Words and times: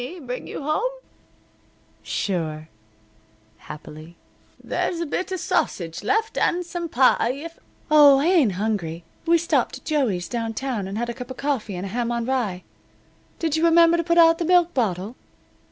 "Heiny 0.01 0.19
bring 0.25 0.47
you 0.47 0.63
home?" 0.63 0.93
"Sure," 2.01 2.69
happily. 3.59 4.17
"There's 4.63 4.99
a 4.99 5.05
bit 5.05 5.31
of 5.31 5.39
sausage 5.39 6.01
left, 6.01 6.39
and 6.39 6.65
some 6.65 6.89
pie 6.89 7.33
if" 7.33 7.59
"Oh, 7.91 8.17
I 8.17 8.25
ain't 8.25 8.53
hungry. 8.53 9.03
We 9.27 9.37
stopped 9.37 9.77
at 9.77 9.85
Joey's 9.85 10.27
downtown 10.27 10.87
and 10.87 10.97
had 10.97 11.09
a 11.11 11.13
cup 11.13 11.29
of 11.29 11.37
coffee 11.37 11.75
and 11.75 11.85
a 11.85 11.89
ham 11.89 12.11
on 12.11 12.25
rye. 12.25 12.63
Did 13.37 13.55
you 13.55 13.63
remember 13.63 13.95
to 13.95 14.03
put 14.03 14.17
out 14.17 14.39
the 14.39 14.45
milk 14.45 14.73
bottle?" 14.73 15.15